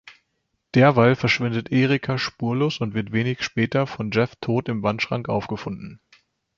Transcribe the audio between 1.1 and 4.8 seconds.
verschwindet Erica spurlos und wird wenig später von Jeff tot